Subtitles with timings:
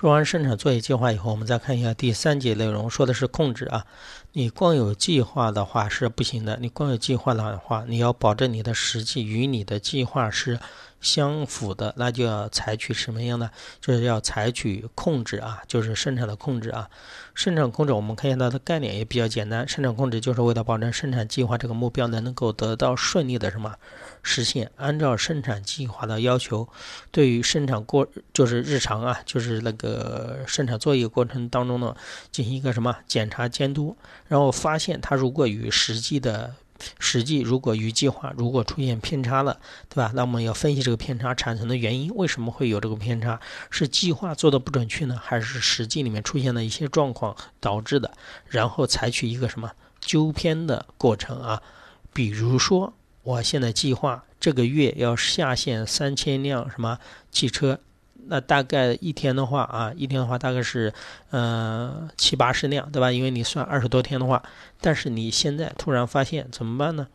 [0.00, 3.84] 说完生产作业计划以后，我们再看一下第三节内容，说的是控制啊。
[4.32, 10.58] 你光有计划的话是不行的，你光有计划的话，你要保证你的实际与你的计划是
[11.00, 13.50] 相符的，那就要采取什么样的？
[13.80, 16.88] 就是要采取控制啊，就是生产的控制啊。
[17.34, 19.66] 生产控制，我们看一下它的概念也比较简单。
[19.66, 23.74] 生产控制就是为了保证生产计划这个目标呢能够得到顺利的什么
[24.22, 26.68] 实现，按照生产计划的要求，
[27.10, 31.96] 对于生产过就是日常啊，就是那个生产作业过程当中呢
[32.30, 33.96] 进行一个什么检查监督，
[34.28, 36.54] 然后发现它如果与实际的
[36.98, 40.12] 实际如果与计划如果出现偏差了，对吧？
[40.14, 43.40] 那我们要分析这个偏差产生的原因，为什么会有这个偏差？
[43.70, 48.12] 是计划做的不准确呢，还是实际里面出现了一些状况导致的？
[48.46, 51.62] 然后采取一个什么纠偏的过程啊？
[52.12, 56.98] 比如说，我现在计划这个月要下线三千辆什么
[57.30, 57.80] 汽车。
[58.30, 60.92] 那大概一天的话啊，一天的话大概是，
[61.30, 63.10] 呃七八十辆，对吧？
[63.10, 64.40] 因为你算二十多天的话，
[64.80, 67.08] 但是你现在突然发现怎么办呢？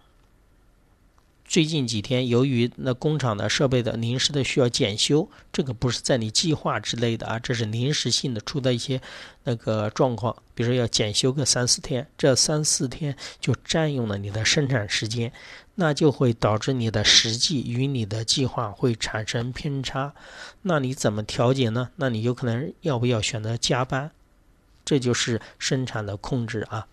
[1.48, 9.00] 最近几天由于那工厂的设备的临时的需要检修，这个不是在你计划之内的啊，这是临时性的出的一些
[9.44, 15.32] 那个状况，比如说要检修个三四天，这三四天就占用了你的生产时间。
[15.78, 20.14] 那就会导致你的实际与你的计划会产生偏差，
[20.62, 21.90] 那你怎么调节呢？
[21.98, 24.12] 那你有可能要不要选择加班？
[24.86, 26.88] 这就是生产的控制啊。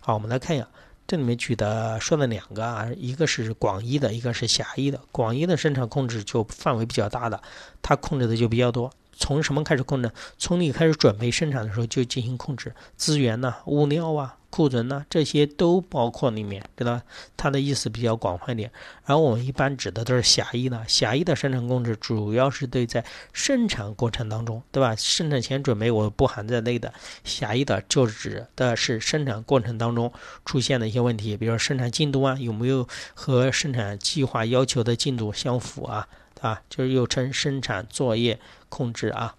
[0.00, 0.68] 好，我们来看一下，
[1.08, 5.00] 这里面举的说的两个啊，一个是广义的，一个是狭义的。
[5.10, 7.42] 广义的生产控制就范围比较大的，
[7.80, 8.92] 它控制的就比较多。
[9.18, 10.10] 从什么开始控制？
[10.38, 14.36] 从你开始准备生产的时候就进行控制，资源呢，物料啊。
[14.50, 17.02] 库存呢，这些都包括里面，对吧？
[17.36, 18.72] 它的意思比较广泛点。
[19.04, 24.96] 而我们一般指的都是狭义的，狭义的生产控制主要是对在生产过程当中，对吧？
[24.96, 26.90] 生产前准备我不含在内的。
[27.24, 30.10] 狭义的就指的是生产过程当中
[30.46, 36.08] 出现的一些问题，比如说生产进度啊，有没有和生产计划要求的进度相符啊？
[36.40, 36.62] 啊？
[36.68, 38.38] 就是又称生产作业
[38.68, 39.34] 控制啊。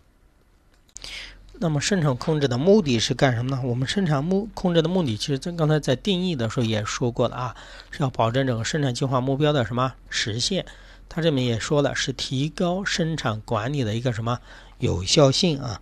[1.62, 3.62] 那么生产控制的目的是干什么呢？
[3.66, 7.56] 我们生产目控制的目的，其实在刚才在定义的时候也说过了啊，
[7.92, 10.66] 是要保证整个生产计划目标的什么实现。
[11.10, 14.40] 它这面也说了，是提高生产管理的一个什么
[14.78, 15.82] 有效性啊。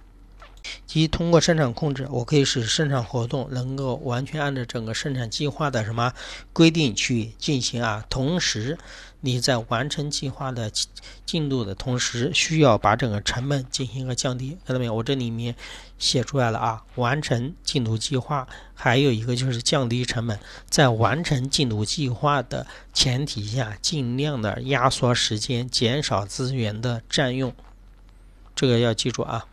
[0.85, 6.13] 即通过生产控制，我可以使生产活动能够完全按照整个生产计划的什么
[6.53, 8.05] 规定去进行啊。
[8.09, 8.77] 同时，
[9.21, 10.71] 你在完成计划的
[11.25, 14.57] 进度的同时，需要把整个成本进行一个降低。
[14.65, 14.93] 看到没有？
[14.93, 15.55] 我这里面
[15.97, 16.83] 写出来了啊。
[16.95, 20.39] 完成进度计划，还有一个就是降低成本。
[20.69, 27.53] 在完成进度计划的前提下，尽量的压缩时间，减少资源的占用。
[28.55, 29.45] 这个要记住啊。